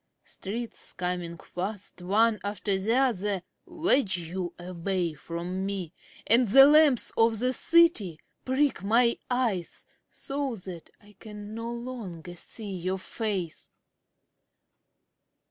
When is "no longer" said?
11.53-12.33